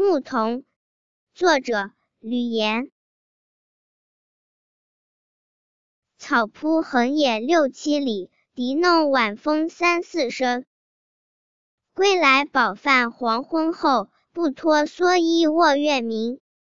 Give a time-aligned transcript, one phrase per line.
[0.00, 0.62] 牧童
[1.34, 1.90] 作者
[2.20, 2.92] 吕岩。
[6.18, 10.64] 草铺横野六七里笛弄晚风三四声。
[11.94, 16.38] 归来饱饭黄昏后不脱蓑衣卧月明